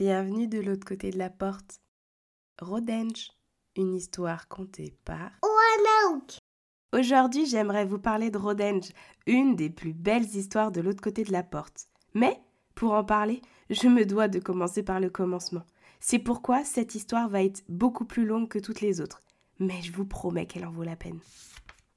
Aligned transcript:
Bienvenue 0.00 0.48
de 0.48 0.60
l'autre 0.60 0.86
côté 0.86 1.10
de 1.10 1.18
la 1.18 1.28
porte. 1.28 1.82
Rodenge, 2.58 3.32
une 3.76 3.94
histoire 3.94 4.48
contée 4.48 4.94
par 5.04 5.30
Roanoke. 5.42 6.38
Aujourd'hui, 6.94 7.44
j'aimerais 7.44 7.84
vous 7.84 7.98
parler 7.98 8.30
de 8.30 8.38
Rodenge, 8.38 8.92
une 9.26 9.56
des 9.56 9.68
plus 9.68 9.92
belles 9.92 10.24
histoires 10.24 10.72
de 10.72 10.80
l'autre 10.80 11.02
côté 11.02 11.22
de 11.22 11.32
la 11.32 11.42
porte. 11.42 11.90
Mais, 12.14 12.40
pour 12.74 12.94
en 12.94 13.04
parler, 13.04 13.42
je 13.68 13.88
me 13.88 14.06
dois 14.06 14.28
de 14.28 14.38
commencer 14.38 14.82
par 14.82 15.00
le 15.00 15.10
commencement. 15.10 15.66
C'est 16.00 16.18
pourquoi 16.18 16.64
cette 16.64 16.94
histoire 16.94 17.28
va 17.28 17.42
être 17.42 17.62
beaucoup 17.68 18.06
plus 18.06 18.24
longue 18.24 18.48
que 18.48 18.58
toutes 18.58 18.80
les 18.80 19.02
autres. 19.02 19.20
Mais 19.58 19.82
je 19.82 19.92
vous 19.92 20.06
promets 20.06 20.46
qu'elle 20.46 20.64
en 20.64 20.72
vaut 20.72 20.82
la 20.82 20.96
peine. 20.96 21.20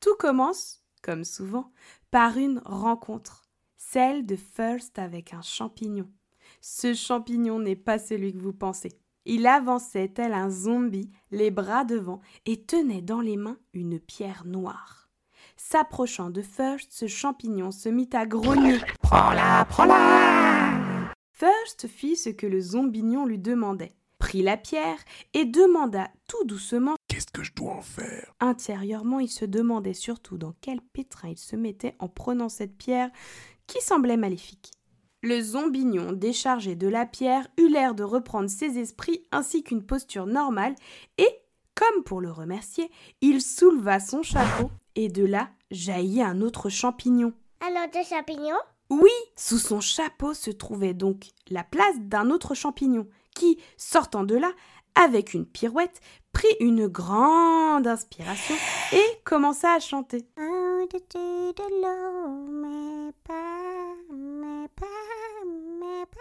Tout 0.02 0.16
commence, 0.20 0.84
comme 1.02 1.24
souvent, 1.24 1.72
par 2.12 2.38
une 2.38 2.62
rencontre, 2.66 3.44
celle 3.78 4.26
de 4.26 4.36
First 4.36 5.00
avec 5.00 5.34
un 5.34 5.42
champignon. 5.42 6.10
Ce 6.66 6.94
champignon 6.94 7.60
n'est 7.60 7.76
pas 7.76 8.00
celui 8.00 8.32
que 8.32 8.42
vous 8.42 8.54
pensez. 8.54 8.98
Il 9.26 9.48
avançait 9.48 10.08
tel 10.08 10.32
un 10.32 10.50
zombie, 10.50 11.12
les 11.30 11.52
bras 11.52 11.84
devant, 11.84 12.22
et 12.46 12.64
tenait 12.64 13.02
dans 13.02 13.20
les 13.20 13.36
mains 13.36 13.58
une 13.74 14.00
pierre 14.00 14.44
noire. 14.46 15.10
S'approchant 15.58 16.30
de 16.30 16.42
First, 16.42 16.94
ce 16.94 17.08
champignon 17.08 17.72
se 17.72 17.90
mit 17.90 18.10
à 18.14 18.26
grogner. 18.26 18.80
Prends-la, 19.02 19.66
prends-la 19.66 21.12
First 21.34 21.90
fit 21.90 22.16
ce 22.16 22.30
que 22.30 22.48
le 22.48 22.62
zombignon 22.62 23.26
lui 23.26 23.40
demandait, 23.40 23.98
prit 24.18 24.42
la 24.42 24.56
pierre 24.56 25.00
et 25.34 25.44
demanda 25.44 26.08
tout 26.30 26.46
doucement 26.46 26.96
Qu'est-ce 27.10 27.28
que 27.28 27.44
je 27.44 27.52
dois 27.54 27.74
en 27.74 27.82
faire? 27.82 28.34
Intérieurement, 28.40 29.20
il 29.20 29.30
se 29.30 29.44
demandait 29.44 29.94
surtout 29.94 30.38
dans 30.38 30.54
quel 30.62 30.80
pétrin 30.80 31.28
il 31.28 31.38
se 31.38 31.58
mettait 31.58 31.98
en 32.00 32.08
prenant 32.08 32.48
cette 32.48 32.78
pierre 32.78 33.10
qui 33.68 33.82
semblait 33.82 34.16
maléfique. 34.16 34.72
Le 35.26 35.42
zombignon, 35.42 36.12
déchargé 36.12 36.76
de 36.76 36.90
la 36.90 37.06
pierre, 37.06 37.48
eut 37.58 37.70
l'air 37.70 37.96
de 37.96 38.04
reprendre 38.04 38.50
ses 38.50 38.78
esprits 38.78 39.24
ainsi 39.32 39.64
qu'une 39.64 39.86
posture 39.86 40.26
normale, 40.26 40.76
et, 41.18 41.30
comme 41.76 42.04
pour 42.04 42.20
le 42.20 42.30
remercier, 42.30 42.92
il 43.22 43.42
souleva 43.42 44.02
son 44.02 44.22
chapeau, 44.22 44.70
et 44.96 45.08
de 45.08 45.24
là 45.24 45.50
jaillit 45.72 46.22
un 46.22 46.42
autre 46.42 46.68
champignon. 46.68 47.32
Un 47.62 47.86
autre 47.86 48.06
champignon 48.06 48.58
Oui, 48.90 49.12
sous 49.38 49.60
son 49.60 49.80
chapeau 49.80 50.34
se 50.34 50.52
trouvait 50.52 50.94
donc 50.94 51.28
la 51.50 51.64
place 51.64 52.02
d'un 52.02 52.30
autre 52.30 52.54
champignon, 52.54 53.08
qui, 53.34 53.58
sortant 53.78 54.26
de 54.26 54.36
là, 54.36 54.52
avec 54.96 55.34
une 55.34 55.46
pirouette, 55.46 56.02
prit 56.34 56.56
une 56.60 56.88
grande 56.88 57.88
inspiration 57.88 58.56
et 58.92 59.04
commença 59.24 59.72
à 59.74 59.80
chanter. 59.80 60.26
Au-dessus 60.38 61.54
de 61.56 61.82
l'eau, 61.82 62.52
mais 62.52 63.12
pas, 63.24 63.94
mais 64.12 64.68
pas, 64.76 64.86
mais 65.80 66.06
pas. 66.06 66.20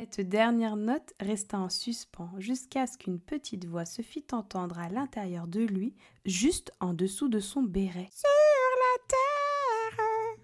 Cette 0.00 0.26
dernière 0.26 0.76
note 0.76 1.12
resta 1.20 1.58
en 1.58 1.68
suspens 1.68 2.30
jusqu'à 2.38 2.86
ce 2.86 2.96
qu'une 2.96 3.20
petite 3.20 3.66
voix 3.66 3.84
se 3.84 4.00
fît 4.00 4.24
entendre 4.32 4.78
à 4.78 4.88
l'intérieur 4.88 5.46
de 5.46 5.60
lui, 5.60 5.94
juste 6.24 6.72
en 6.80 6.94
dessous 6.94 7.28
de 7.28 7.38
son 7.38 7.62
béret. 7.62 8.08
Sur 8.10 8.30
la 8.78 9.06
terre. 9.08 10.38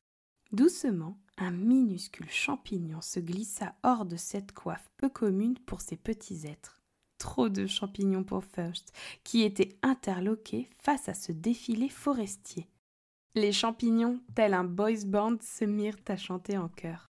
Doucement, 0.53 1.17
un 1.39 1.53
minuscule 1.53 2.29
champignon 2.29 3.01
se 3.01 3.19
glissa 3.19 3.75
hors 3.83 4.05
de 4.05 4.17
cette 4.17 4.53
coiffe 4.53 4.91
peu 4.99 5.09
commune 5.09 5.59
pour 5.61 5.81
ces 5.81 5.97
petits 5.97 6.47
êtres. 6.47 6.83
Trop 7.17 7.49
de 7.49 7.67
champignons 7.67 8.25
pour 8.25 8.45
First, 8.45 8.93
qui 9.25 9.41
était 9.41 9.79
interloqué 9.83 10.69
face 10.83 11.09
à 11.09 11.15
ce 11.15 11.33
défilé 11.33 11.89
forestier. 11.89 12.69
Les 13.35 13.53
champignons, 13.53 14.21
tel 14.35 14.53
un 14.53 14.65
boys 14.65 15.07
band, 15.07 15.39
se 15.41 15.65
mirent 15.65 15.97
à 16.09 16.19
chanter 16.19 16.59
en 16.59 16.69
chœur. 16.69 17.07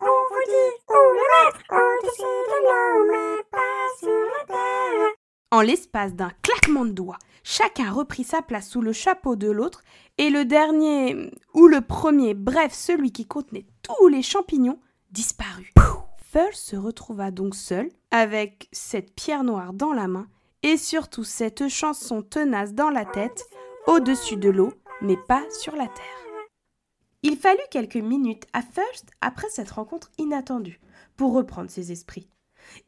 On 0.00 0.06
vous 0.06 0.44
dit 0.46 0.72
où 0.88 0.94
le 0.94 1.26
mettre. 1.34 1.60
Au-dessus 1.70 2.22
de 2.22 2.58
l'eau, 2.64 3.10
mais 3.10 3.42
pas 3.50 3.84
sur 3.98 4.08
la 4.08 4.46
terre. 4.46 5.12
En 5.50 5.60
l'espace 5.60 6.14
d'un 6.14 6.30
claquement 6.42 6.84
de 6.84 6.92
doigts, 6.92 7.18
chacun 7.42 7.90
reprit 7.90 8.24
sa 8.24 8.40
place 8.40 8.68
sous 8.68 8.80
le 8.80 8.92
chapeau 8.92 9.36
de 9.36 9.50
l'autre, 9.50 9.82
et 10.16 10.30
le 10.30 10.44
dernier, 10.44 11.30
ou 11.52 11.66
le 11.66 11.80
premier, 11.80 12.34
bref, 12.34 12.72
celui 12.72 13.12
qui 13.12 13.26
contenait 13.26 13.66
tous 13.82 14.08
les 14.08 14.22
champignons, 14.22 14.80
disparut. 15.10 15.72
First 16.32 16.70
se 16.70 16.76
retrouva 16.76 17.30
donc 17.30 17.54
seul, 17.54 17.90
avec 18.10 18.68
cette 18.72 19.14
pierre 19.14 19.44
noire 19.44 19.72
dans 19.72 19.92
la 19.92 20.08
main, 20.08 20.28
et 20.62 20.76
surtout 20.76 21.24
cette 21.24 21.68
chanson 21.68 22.22
tenace 22.22 22.72
dans 22.72 22.90
la 22.90 23.04
tête, 23.04 23.44
au-dessus 23.86 24.36
de 24.36 24.48
l'eau, 24.48 24.72
mais 25.02 25.18
pas 25.28 25.44
sur 25.50 25.76
la 25.76 25.86
terre. 25.88 26.23
Il 27.26 27.38
fallut 27.38 27.58
quelques 27.70 27.96
minutes 27.96 28.44
à 28.52 28.60
First 28.60 29.10
après 29.22 29.48
cette 29.48 29.70
rencontre 29.70 30.10
inattendue, 30.18 30.78
pour 31.16 31.32
reprendre 31.32 31.70
ses 31.70 31.90
esprits. 31.90 32.28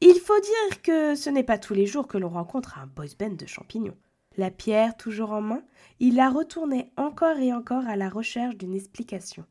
Il 0.02 0.20
faut 0.20 0.38
dire 0.38 0.82
que 0.82 1.14
ce 1.14 1.30
n'est 1.30 1.42
pas 1.42 1.56
tous 1.56 1.72
les 1.72 1.86
jours 1.86 2.06
que 2.06 2.18
l'on 2.18 2.28
rencontre 2.28 2.78
un 2.78 2.86
boys 2.86 3.16
band 3.18 3.30
de 3.30 3.46
champignons. 3.46 3.96
La 4.36 4.50
pierre 4.50 4.94
toujours 4.98 5.32
en 5.32 5.40
main, 5.40 5.62
il 6.00 6.16
la 6.16 6.28
retournait 6.28 6.92
encore 6.98 7.38
et 7.38 7.54
encore 7.54 7.86
à 7.86 7.96
la 7.96 8.10
recherche 8.10 8.56
d'une 8.56 8.74
explication. 8.74 9.46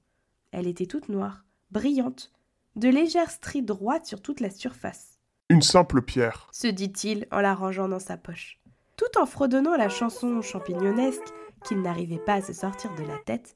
Elle 0.52 0.68
était 0.68 0.86
toute 0.86 1.10
noire, 1.10 1.46
brillante, 1.72 2.32
de 2.76 2.88
légères 2.88 3.32
stries 3.32 3.64
droites 3.64 4.06
sur 4.06 4.22
toute 4.22 4.40
la 4.40 4.52
surface, 4.52 5.18
Une 5.50 5.64
simple 5.64 6.04
pierre. 6.04 6.48
se 6.52 6.68
dit-il 6.68 7.26
en 7.32 7.42
la 7.42 7.56
rangeant 7.56 7.90
dans 7.90 7.98
sa 7.98 8.18
poche. 8.18 8.60
Tout 8.98 9.20
en 9.20 9.26
fredonnant 9.26 9.76
la 9.78 9.90
chanson 9.90 10.44
champignonesque 10.44 11.34
qu'il 11.64 11.82
n'arrivait 11.82 12.20
pas 12.24 12.36
à 12.36 12.42
se 12.44 12.54
sortir 12.54 12.94
de 12.94 13.04
la 13.04 13.18
tête, 13.26 13.56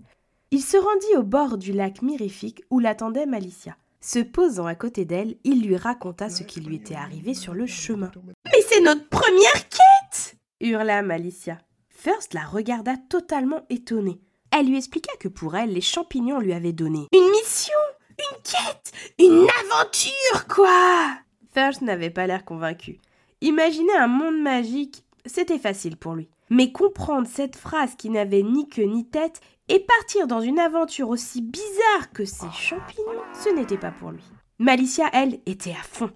il 0.51 0.61
se 0.61 0.77
rendit 0.77 1.17
au 1.17 1.23
bord 1.23 1.57
du 1.57 1.71
lac 1.73 2.01
mirifique 2.01 2.63
où 2.69 2.79
l'attendait 2.79 3.25
Malicia. 3.25 3.77
Se 4.01 4.19
posant 4.19 4.65
à 4.65 4.75
côté 4.75 5.05
d'elle, 5.05 5.35
il 5.43 5.61
lui 5.61 5.75
raconta 5.75 6.29
ce 6.29 6.43
qui 6.43 6.61
lui 6.61 6.77
était 6.77 6.95
arrivé 6.95 7.33
sur 7.33 7.53
le 7.53 7.67
chemin. 7.67 8.11
Mais 8.45 8.61
c'est 8.67 8.81
notre 8.81 9.07
première 9.09 9.69
quête 9.69 10.37
hurla 10.61 11.01
Malicia. 11.01 11.57
First 11.89 12.33
la 12.33 12.45
regarda 12.45 12.95
totalement 13.09 13.65
étonnée. 13.69 14.21
Elle 14.51 14.67
lui 14.67 14.77
expliqua 14.77 15.11
que 15.19 15.27
pour 15.27 15.55
elle, 15.55 15.73
les 15.73 15.81
champignons 15.81 16.39
lui 16.39 16.53
avaient 16.53 16.73
donné 16.73 17.07
une 17.13 17.29
mission, 17.29 17.77
une 18.17 18.41
quête, 18.41 18.91
une 19.19 19.47
aventure, 19.65 20.47
quoi 20.47 21.09
First 21.53 21.81
n'avait 21.81 22.09
pas 22.09 22.25
l'air 22.25 22.45
convaincu. 22.45 22.99
Imaginer 23.41 23.95
un 23.97 24.07
monde 24.07 24.41
magique, 24.41 25.03
c'était 25.25 25.59
facile 25.59 25.97
pour 25.97 26.15
lui. 26.15 26.29
Mais 26.49 26.71
comprendre 26.71 27.27
cette 27.27 27.55
phrase 27.55 27.95
qui 27.95 28.09
n'avait 28.09 28.43
ni 28.43 28.67
queue 28.67 28.83
ni 28.83 29.07
tête 29.07 29.41
et 29.67 29.79
partir 29.79 30.27
dans 30.27 30.41
une 30.41 30.59
aventure 30.59 31.09
aussi 31.09 31.41
bizarre 31.41 32.11
que 32.13 32.25
ces 32.25 32.49
champignons, 32.51 33.23
ce 33.33 33.49
n'était 33.49 33.77
pas 33.77 33.91
pour 33.91 34.11
lui. 34.11 34.23
Malicia, 34.57 35.09
elle, 35.13 35.39
était 35.45 35.71
à 35.71 35.83
fond. 35.83 36.11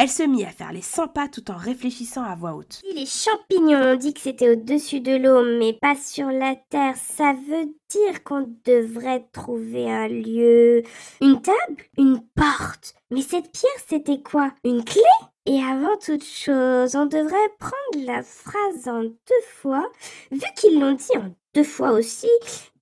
Elle 0.00 0.08
se 0.08 0.22
mit 0.22 0.44
à 0.44 0.50
faire 0.50 0.70
les 0.70 0.80
100 0.80 1.08
pas 1.08 1.26
tout 1.26 1.50
en 1.50 1.56
réfléchissant 1.56 2.22
à 2.22 2.36
voix 2.36 2.54
haute. 2.54 2.80
Si 2.86 2.94
les 2.94 3.04
champignons 3.04 3.94
ont 3.94 3.96
dit 3.96 4.14
que 4.14 4.20
c'était 4.20 4.50
au-dessus 4.50 5.00
de 5.00 5.16
l'eau, 5.16 5.42
mais 5.58 5.72
pas 5.72 5.96
sur 5.96 6.28
la 6.28 6.54
terre, 6.54 6.94
ça 6.96 7.32
veut 7.32 7.74
dire 7.88 8.22
qu'on 8.22 8.48
devrait 8.64 9.26
trouver 9.32 9.90
un 9.90 10.06
lieu. 10.06 10.84
Une 11.20 11.42
table? 11.42 11.82
Une 11.96 12.20
porte? 12.36 12.94
Mais 13.10 13.22
cette 13.22 13.50
pierre, 13.50 13.72
c'était 13.88 14.22
quoi? 14.22 14.52
Une 14.62 14.84
clé? 14.84 15.02
Et 15.50 15.62
avant 15.62 15.96
toute 15.96 16.24
chose, 16.24 16.94
on 16.94 17.06
devrait 17.06 17.54
prendre 17.58 18.04
la 18.06 18.22
phrase 18.22 18.86
en 18.86 19.04
deux 19.04 19.46
fois, 19.46 19.90
vu 20.30 20.42
qu'ils 20.54 20.78
l'ont 20.78 20.92
dit 20.92 21.16
en 21.16 21.34
deux 21.54 21.64
fois 21.64 21.92
aussi. 21.92 22.28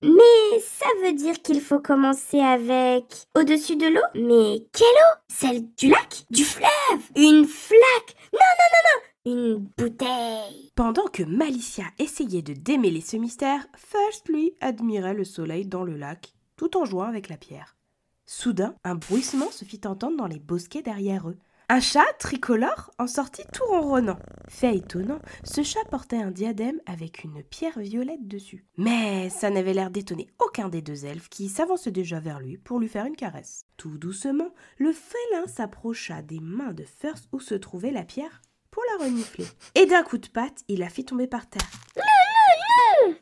Mais 0.02 0.58
ça 0.60 0.88
veut 1.04 1.12
dire 1.12 1.40
qu'il 1.42 1.60
faut 1.60 1.78
commencer 1.78 2.40
avec 2.40 3.04
au-dessus 3.36 3.76
de 3.76 3.86
l'eau. 3.86 4.00
Mais 4.16 4.66
quelle 4.72 4.88
eau? 4.88 5.18
Celle 5.28 5.72
du 5.76 5.90
lac? 5.90 6.24
Du 6.30 6.42
fleuve! 6.42 7.02
Une 7.14 7.44
flaque! 7.44 8.16
Non, 8.32 8.40
non, 8.58 8.72
non, 8.72 8.82
non! 8.90 9.32
Une 9.32 9.66
bouteille! 9.78 10.72
Pendant 10.74 11.06
que 11.06 11.22
Malicia 11.22 11.84
essayait 12.00 12.42
de 12.42 12.52
démêler 12.52 13.00
ce 13.00 13.16
mystère, 13.16 13.64
First, 13.76 14.28
lui, 14.28 14.56
admirait 14.60 15.14
le 15.14 15.24
soleil 15.24 15.66
dans 15.66 15.84
le 15.84 15.96
lac, 15.96 16.34
tout 16.56 16.76
en 16.76 16.84
jouant 16.84 17.04
avec 17.04 17.28
la 17.28 17.36
pierre. 17.36 17.76
Soudain, 18.24 18.74
un 18.82 18.96
bruissement 18.96 19.52
se 19.52 19.64
fit 19.64 19.82
entendre 19.86 20.16
dans 20.16 20.26
les 20.26 20.40
bosquets 20.40 20.82
derrière 20.82 21.28
eux. 21.28 21.38
Un 21.68 21.80
chat 21.80 22.06
tricolore 22.20 22.92
en 23.00 23.08
sortit 23.08 23.42
tout 23.52 23.64
ronronnant. 23.64 24.20
Fait 24.48 24.76
étonnant, 24.76 25.18
ce 25.42 25.64
chat 25.64 25.84
portait 25.90 26.22
un 26.22 26.30
diadème 26.30 26.80
avec 26.86 27.24
une 27.24 27.42
pierre 27.42 27.80
violette 27.80 28.28
dessus. 28.28 28.64
Mais 28.76 29.30
ça 29.30 29.50
n'avait 29.50 29.74
l'air 29.74 29.90
d'étonner 29.90 30.28
aucun 30.38 30.68
des 30.68 30.80
deux 30.80 31.06
elfes 31.06 31.28
qui 31.28 31.48
s'avançaient 31.48 31.90
déjà 31.90 32.20
vers 32.20 32.38
lui 32.38 32.56
pour 32.56 32.78
lui 32.78 32.86
faire 32.86 33.06
une 33.06 33.16
caresse. 33.16 33.66
Tout 33.76 33.98
doucement, 33.98 34.54
le 34.78 34.92
félin 34.92 35.48
s'approcha 35.48 36.22
des 36.22 36.38
mains 36.38 36.72
de 36.72 36.84
First 36.84 37.28
où 37.32 37.40
se 37.40 37.56
trouvait 37.56 37.90
la 37.90 38.04
pierre 38.04 38.42
pour 38.70 38.84
la 38.92 39.04
renifler. 39.04 39.46
Et 39.74 39.86
d'un 39.86 40.04
coup 40.04 40.18
de 40.18 40.28
patte, 40.28 40.62
il 40.68 40.78
la 40.78 40.88
fit 40.88 41.04
tomber 41.04 41.26
par 41.26 41.48
terre. 41.48 41.68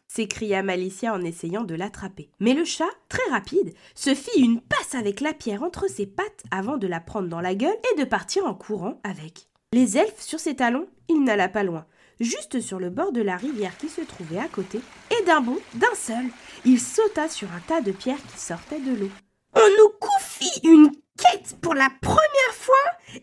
S'écria 0.06 0.62
Malicia 0.62 1.12
en 1.12 1.22
essayant 1.22 1.64
de 1.64 1.74
l'attraper. 1.74 2.30
Mais 2.40 2.54
le 2.54 2.64
chat, 2.64 2.88
très 3.08 3.30
rapide, 3.30 3.74
se 3.94 4.14
fit 4.14 4.40
une 4.40 4.60
passe 4.60 4.94
avec 4.94 5.20
la 5.20 5.32
pierre 5.32 5.62
entre 5.62 5.88
ses 5.88 6.06
pattes 6.06 6.44
avant 6.50 6.76
de 6.76 6.86
la 6.86 7.00
prendre 7.00 7.28
dans 7.28 7.40
la 7.40 7.54
gueule 7.54 7.76
et 7.92 7.98
de 7.98 8.04
partir 8.04 8.46
en 8.46 8.54
courant 8.54 9.00
avec. 9.04 9.48
Les 9.72 9.98
elfes 9.98 10.20
sur 10.20 10.40
ses 10.40 10.56
talons, 10.56 10.86
il 11.08 11.24
n'alla 11.24 11.48
pas 11.48 11.64
loin, 11.64 11.86
juste 12.20 12.60
sur 12.60 12.78
le 12.78 12.90
bord 12.90 13.12
de 13.12 13.22
la 13.22 13.36
rivière 13.36 13.76
qui 13.76 13.88
se 13.88 14.02
trouvait 14.02 14.38
à 14.38 14.48
côté, 14.48 14.80
et 15.10 15.24
d'un 15.24 15.40
bond, 15.40 15.58
d'un 15.74 15.94
seul, 15.94 16.26
il 16.64 16.78
sauta 16.78 17.28
sur 17.28 17.48
un 17.52 17.60
tas 17.60 17.80
de 17.80 17.92
pierres 17.92 18.24
qui 18.32 18.40
sortaient 18.40 18.80
de 18.80 18.94
l'eau. 18.94 19.10
On 19.54 19.68
nous 19.78 19.92
confie 20.00 20.60
une 20.62 20.90
quête 21.18 21.56
pour 21.60 21.74
la 21.74 21.90
première 22.00 22.52
fois 22.52 22.74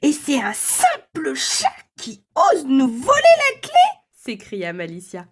C'est 0.03 0.41
un 0.41 0.53
simple 0.53 1.33
chat 1.35 1.67
qui 1.97 2.23
ose 2.35 2.65
nous 2.65 2.87
voler 2.87 3.21
la 3.53 3.59
clé 3.61 4.01
s'écria 4.23 4.71
Malicia. 4.71 5.25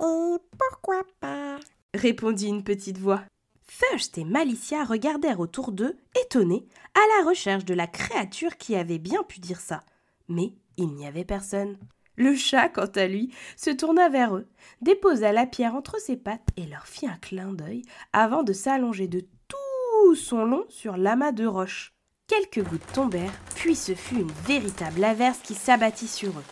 Et 0.00 0.36
pourquoi 0.58 1.02
pas? 1.20 1.58
répondit 1.94 2.48
une 2.48 2.64
petite 2.64 2.98
voix. 2.98 3.22
First 3.64 4.18
et 4.18 4.24
Malicia 4.24 4.84
regardèrent 4.84 5.40
autour 5.40 5.72
d'eux, 5.72 5.96
étonnés, 6.22 6.66
à 6.94 7.00
la 7.18 7.28
recherche 7.28 7.64
de 7.64 7.74
la 7.74 7.86
créature 7.86 8.56
qui 8.56 8.76
avait 8.76 8.98
bien 8.98 9.22
pu 9.22 9.40
dire 9.40 9.60
ça. 9.60 9.82
Mais 10.28 10.52
il 10.76 10.88
n'y 10.94 11.06
avait 11.06 11.24
personne. 11.24 11.78
Le 12.16 12.34
chat, 12.34 12.68
quant 12.68 12.90
à 12.94 13.06
lui, 13.06 13.30
se 13.56 13.70
tourna 13.70 14.08
vers 14.08 14.36
eux, 14.36 14.48
déposa 14.80 15.32
la 15.32 15.46
pierre 15.46 15.74
entre 15.74 16.00
ses 16.00 16.16
pattes 16.16 16.48
et 16.56 16.66
leur 16.66 16.86
fit 16.86 17.06
un 17.06 17.16
clin 17.16 17.52
d'œil 17.52 17.82
avant 18.12 18.42
de 18.42 18.52
s'allonger 18.52 19.08
de 19.08 19.20
tout 19.48 20.14
son 20.14 20.44
long 20.44 20.64
sur 20.68 20.96
l'amas 20.96 21.32
de 21.32 21.46
roches. 21.46 21.92
Quelques 22.26 22.66
gouttes 22.66 22.92
tombèrent, 22.92 23.38
puis 23.54 23.76
ce 23.76 23.94
fut 23.94 24.16
une 24.16 24.32
véritable 24.46 25.04
averse 25.04 25.38
qui 25.40 25.54
s'abattit 25.54 26.08
sur 26.08 26.30
eux. 26.30 26.44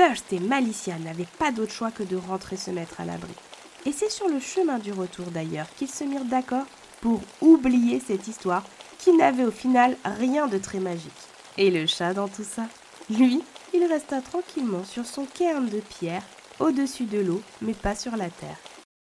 First 0.00 0.32
et 0.32 0.40
Malicia 0.40 0.98
n'avaient 0.98 1.28
pas 1.38 1.52
d'autre 1.52 1.72
choix 1.72 1.90
que 1.90 2.02
de 2.02 2.16
rentrer 2.16 2.56
se 2.56 2.70
mettre 2.70 3.02
à 3.02 3.04
l'abri. 3.04 3.34
Et 3.84 3.92
c'est 3.92 4.08
sur 4.08 4.30
le 4.30 4.40
chemin 4.40 4.78
du 4.78 4.92
retour 4.92 5.26
d'ailleurs 5.26 5.68
qu'ils 5.74 5.90
se 5.90 6.04
mirent 6.04 6.24
d'accord 6.24 6.64
pour 7.02 7.20
oublier 7.42 8.00
cette 8.00 8.26
histoire 8.26 8.66
qui 8.98 9.12
n'avait 9.12 9.44
au 9.44 9.50
final 9.50 9.98
rien 10.06 10.46
de 10.46 10.56
très 10.56 10.80
magique. 10.80 11.12
Et 11.58 11.70
le 11.70 11.84
chat 11.84 12.14
dans 12.14 12.28
tout 12.28 12.44
ça? 12.44 12.66
Lui, 13.10 13.42
il 13.74 13.84
resta 13.84 14.22
tranquillement 14.22 14.84
sur 14.84 15.04
son 15.04 15.26
cairn 15.26 15.68
de 15.68 15.80
pierre, 15.80 16.24
au-dessus 16.60 17.04
de 17.04 17.18
l'eau, 17.18 17.42
mais 17.60 17.74
pas 17.74 17.94
sur 17.94 18.16
la 18.16 18.30
terre. 18.30 18.58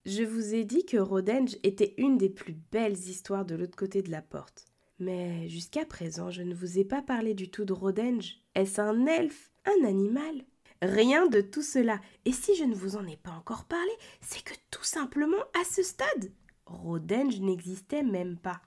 Je 0.07 0.23
vous 0.23 0.55
ai 0.55 0.63
dit 0.63 0.87
que 0.87 0.97
Rodenge 0.97 1.57
était 1.61 1.93
une 1.99 2.17
des 2.17 2.29
plus 2.29 2.55
belles 2.71 2.97
histoires 2.97 3.45
de 3.45 3.53
l'autre 3.53 3.77
côté 3.77 4.01
de 4.01 4.09
la 4.09 4.23
porte. 4.23 4.65
Mais 4.97 5.47
jusqu'à 5.47 5.85
présent, 5.85 6.31
je 6.31 6.41
ne 6.41 6.55
vous 6.55 6.79
ai 6.79 6.85
pas 6.85 7.03
parlé 7.03 7.35
du 7.35 7.51
tout 7.51 7.65
de 7.65 7.73
Rodenge. 7.73 8.37
Est-ce 8.55 8.81
un 8.81 9.05
elfe? 9.05 9.51
Un 9.63 9.85
animal? 9.85 10.43
Rien 10.81 11.27
de 11.27 11.41
tout 11.41 11.61
cela. 11.61 11.99
Et 12.25 12.31
si 12.31 12.55
je 12.55 12.63
ne 12.63 12.75
vous 12.75 12.95
en 12.95 13.05
ai 13.05 13.17
pas 13.17 13.31
encore 13.31 13.65
parlé, 13.65 13.91
c'est 14.19 14.43
que 14.43 14.55
tout 14.71 14.83
simplement, 14.83 15.41
à 15.59 15.63
ce 15.63 15.83
stade, 15.83 16.31
Rodenge 16.65 17.39
n'existait 17.39 18.03
même 18.03 18.37
pas. 18.37 18.61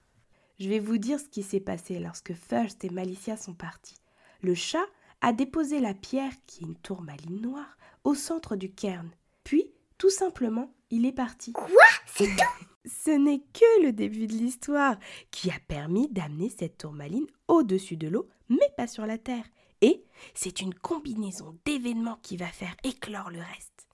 Je 0.60 0.68
vais 0.68 0.78
vous 0.78 0.98
dire 0.98 1.18
ce 1.18 1.28
qui 1.28 1.42
s'est 1.42 1.60
passé 1.60 1.98
lorsque 1.98 2.34
First 2.34 2.84
et 2.84 2.90
Malicia 2.90 3.36
sont 3.36 3.54
partis. 3.54 3.96
Le 4.42 4.54
chat 4.54 4.84
a 5.20 5.32
déposé 5.32 5.80
la 5.80 5.94
pierre, 5.94 6.32
qui 6.46 6.62
est 6.62 6.66
une 6.66 6.76
tourmaline 6.76 7.40
noire, 7.40 7.76
au 8.04 8.14
centre 8.14 8.54
du 8.54 8.72
cairn. 8.72 9.10
Puis, 9.42 9.72
tout 9.98 10.10
simplement, 10.10 10.72
il 10.90 11.06
est 11.06 11.12
parti. 11.12 11.52
Quoi? 11.52 11.68
C'est 12.06 12.26
tout? 12.26 12.66
Ce 12.86 13.10
n'est 13.10 13.40
que 13.40 13.82
le 13.82 13.92
début 13.92 14.26
de 14.26 14.34
l'histoire 14.34 14.98
qui 15.30 15.50
a 15.50 15.58
permis 15.66 16.08
d'amener 16.10 16.50
cette 16.50 16.76
tourmaline 16.76 17.26
au-dessus 17.48 17.96
de 17.96 18.08
l'eau, 18.08 18.28
mais 18.50 18.70
pas 18.76 18.86
sur 18.86 19.06
la 19.06 19.16
terre. 19.16 19.46
Et 19.80 20.04
c'est 20.34 20.60
une 20.60 20.74
combinaison 20.74 21.58
d'événements 21.64 22.18
qui 22.22 22.36
va 22.36 22.46
faire 22.46 22.76
éclore 22.84 23.30
le 23.30 23.40
reste. 23.40 23.86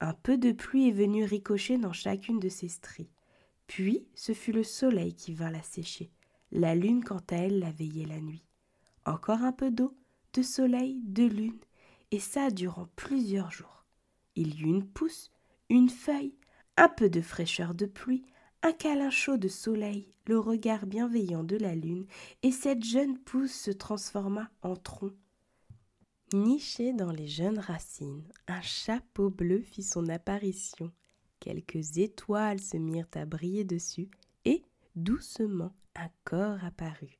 Un 0.00 0.14
peu 0.14 0.38
de 0.38 0.52
pluie 0.52 0.88
est 0.88 0.92
venu 0.92 1.24
ricocher 1.24 1.76
dans 1.78 1.92
chacune 1.92 2.40
de 2.40 2.48
ces 2.48 2.68
stries. 2.68 3.10
Puis 3.66 4.06
ce 4.14 4.32
fut 4.32 4.52
le 4.52 4.64
soleil 4.64 5.14
qui 5.14 5.34
vint 5.34 5.50
la 5.50 5.62
sécher. 5.62 6.10
La 6.52 6.74
lune, 6.74 7.04
quant 7.04 7.22
à 7.30 7.36
elle, 7.36 7.60
la 7.60 7.70
veillait 7.70 8.06
la 8.06 8.20
nuit. 8.20 8.44
Encore 9.04 9.42
un 9.42 9.52
peu 9.52 9.70
d'eau, 9.70 9.96
de 10.32 10.42
soleil, 10.42 11.00
de 11.04 11.24
lune, 11.24 11.60
et 12.10 12.18
ça 12.18 12.50
durant 12.50 12.88
plusieurs 12.96 13.50
jours. 13.50 13.84
Il 14.34 14.54
y 14.54 14.62
eut 14.62 14.66
une 14.66 14.86
pousse, 14.86 15.30
une 15.68 15.88
feuille, 15.88 16.34
un 16.76 16.88
peu 16.88 17.08
de 17.08 17.20
fraîcheur 17.20 17.74
de 17.74 17.86
pluie, 17.86 18.24
un 18.62 18.72
câlin 18.72 19.10
chaud 19.10 19.36
de 19.36 19.48
soleil, 19.48 20.12
le 20.26 20.38
regard 20.38 20.86
bienveillant 20.86 21.44
de 21.44 21.56
la 21.56 21.74
lune, 21.74 22.06
et 22.42 22.52
cette 22.52 22.84
jeune 22.84 23.18
pousse 23.18 23.52
se 23.52 23.70
transforma 23.70 24.50
en 24.62 24.76
tronc. 24.76 25.12
Niché 26.32 26.92
dans 26.92 27.10
les 27.10 27.26
jeunes 27.26 27.58
racines, 27.58 28.22
un 28.46 28.60
chapeau 28.60 29.30
bleu 29.30 29.62
fit 29.62 29.82
son 29.82 30.08
apparition. 30.08 30.92
Quelques 31.40 31.98
étoiles 31.98 32.60
se 32.60 32.76
mirent 32.76 33.08
à 33.14 33.24
briller 33.24 33.64
dessus, 33.64 34.10
et, 34.44 34.62
doucement, 34.94 35.74
un 35.96 36.08
corps 36.24 36.62
apparut. 36.62 37.18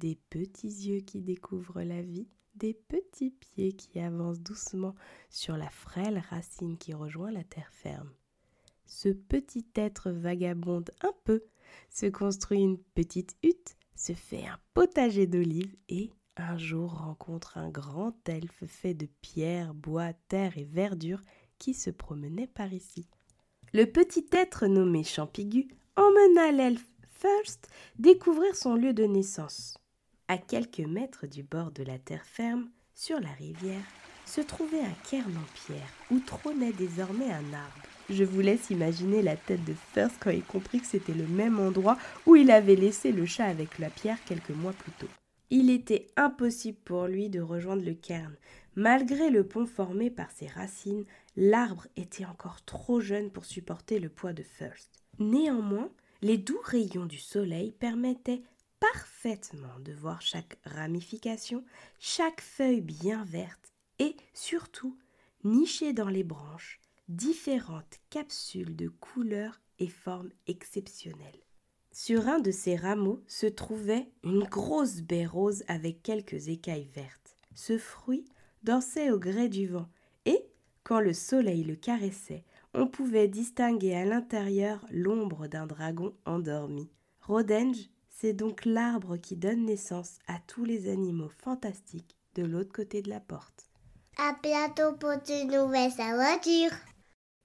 Des 0.00 0.18
petits 0.30 0.88
yeux 0.88 1.00
qui 1.00 1.20
découvrent 1.20 1.82
la 1.82 2.02
vie, 2.02 2.28
des 2.54 2.74
petits 2.74 3.30
pieds 3.30 3.74
qui 3.74 4.00
avancent 4.00 4.40
doucement 4.40 4.94
sur 5.30 5.56
la 5.56 5.70
frêle 5.70 6.22
racine 6.30 6.78
qui 6.78 6.94
rejoint 6.94 7.30
la 7.30 7.44
terre 7.44 7.70
ferme. 7.72 8.10
Ce 8.88 9.10
petit 9.10 9.66
être 9.74 10.10
vagabonde 10.10 10.90
un 11.02 11.12
peu, 11.24 11.44
se 11.90 12.06
construit 12.06 12.60
une 12.60 12.78
petite 12.78 13.36
hutte, 13.42 13.76
se 13.94 14.14
fait 14.14 14.46
un 14.46 14.58
potager 14.72 15.26
d'olives 15.26 15.76
et 15.90 16.10
un 16.36 16.56
jour 16.56 16.98
rencontre 16.98 17.58
un 17.58 17.68
grand 17.68 18.16
elfe 18.28 18.64
fait 18.66 18.94
de 18.94 19.06
pierre, 19.20 19.74
bois, 19.74 20.14
terre 20.28 20.56
et 20.56 20.64
verdure 20.64 21.20
qui 21.58 21.74
se 21.74 21.90
promenait 21.90 22.46
par 22.46 22.72
ici. 22.72 23.06
Le 23.74 23.84
petit 23.84 24.26
être 24.32 24.66
nommé 24.66 25.04
Champigu 25.04 25.68
emmena 25.96 26.50
l'elfe 26.52 26.90
First 27.10 27.68
découvrir 27.98 28.56
son 28.56 28.74
lieu 28.74 28.94
de 28.94 29.04
naissance. 29.04 29.76
À 30.28 30.38
quelques 30.38 30.78
mètres 30.78 31.26
du 31.26 31.42
bord 31.42 31.72
de 31.72 31.82
la 31.82 31.98
terre 31.98 32.24
ferme, 32.24 32.70
sur 32.94 33.20
la 33.20 33.32
rivière, 33.32 33.84
se 34.24 34.40
trouvait 34.40 34.80
un 34.80 34.94
cairn 35.10 35.36
en 35.36 35.66
pierre 35.66 35.92
où 36.10 36.20
trônait 36.20 36.72
désormais 36.72 37.30
un 37.30 37.52
arbre. 37.52 37.97
Je 38.10 38.24
vous 38.24 38.40
laisse 38.40 38.70
imaginer 38.70 39.20
la 39.20 39.36
tête 39.36 39.64
de 39.64 39.74
First 39.92 40.16
quand 40.20 40.30
il 40.30 40.42
comprit 40.42 40.80
que 40.80 40.86
c'était 40.86 41.12
le 41.12 41.26
même 41.26 41.60
endroit 41.60 41.98
où 42.26 42.36
il 42.36 42.50
avait 42.50 42.74
laissé 42.74 43.12
le 43.12 43.26
chat 43.26 43.44
avec 43.44 43.78
la 43.78 43.90
pierre 43.90 44.22
quelques 44.24 44.50
mois 44.50 44.72
plus 44.72 44.92
tôt. 44.92 45.08
Il 45.50 45.70
était 45.70 46.06
impossible 46.16 46.78
pour 46.84 47.06
lui 47.06 47.28
de 47.28 47.40
rejoindre 47.40 47.84
le 47.84 47.94
cairn. 47.94 48.34
Malgré 48.76 49.30
le 49.30 49.44
pont 49.44 49.66
formé 49.66 50.10
par 50.10 50.30
ses 50.30 50.46
racines, 50.46 51.04
l'arbre 51.36 51.86
était 51.96 52.24
encore 52.24 52.64
trop 52.64 53.00
jeune 53.00 53.30
pour 53.30 53.44
supporter 53.44 53.98
le 53.98 54.08
poids 54.08 54.32
de 54.32 54.42
First. 54.42 55.02
Néanmoins, 55.18 55.90
les 56.22 56.38
doux 56.38 56.60
rayons 56.64 57.06
du 57.06 57.18
soleil 57.18 57.72
permettaient 57.72 58.42
parfaitement 58.80 59.78
de 59.80 59.92
voir 59.92 60.22
chaque 60.22 60.58
ramification, 60.64 61.64
chaque 61.98 62.40
feuille 62.40 62.80
bien 62.80 63.24
verte 63.24 63.72
et 63.98 64.16
surtout, 64.32 64.96
nichée 65.44 65.92
dans 65.92 66.08
les 66.08 66.24
branches, 66.24 66.80
différentes 67.08 67.98
capsules 68.10 68.76
de 68.76 68.88
couleurs 68.88 69.60
et 69.78 69.88
formes 69.88 70.30
exceptionnelles. 70.46 71.42
Sur 71.90 72.28
un 72.28 72.38
de 72.38 72.50
ces 72.50 72.76
rameaux 72.76 73.22
se 73.26 73.46
trouvait 73.46 74.10
une 74.22 74.44
grosse 74.44 75.00
baie 75.00 75.26
rose 75.26 75.64
avec 75.68 76.02
quelques 76.02 76.48
écailles 76.48 76.90
vertes. 76.94 77.36
Ce 77.54 77.78
fruit 77.78 78.24
dansait 78.62 79.10
au 79.10 79.18
gré 79.18 79.48
du 79.48 79.66
vent, 79.66 79.88
et, 80.24 80.44
quand 80.84 81.00
le 81.00 81.12
soleil 81.12 81.64
le 81.64 81.76
caressait, 81.76 82.44
on 82.74 82.86
pouvait 82.86 83.28
distinguer 83.28 83.94
à 83.94 84.04
l'intérieur 84.04 84.84
l'ombre 84.90 85.48
d'un 85.48 85.66
dragon 85.66 86.14
endormi. 86.26 86.90
Rodenge, 87.20 87.88
c'est 88.10 88.32
donc 88.32 88.64
l'arbre 88.64 89.16
qui 89.16 89.36
donne 89.36 89.64
naissance 89.64 90.18
à 90.26 90.38
tous 90.46 90.64
les 90.64 90.88
animaux 90.88 91.30
fantastiques 91.42 92.16
de 92.34 92.44
l'autre 92.44 92.72
côté 92.72 93.02
de 93.02 93.10
la 93.10 93.20
porte. 93.20 93.68
À 94.18 94.36
bientôt 94.42 94.96
pour 94.98 95.14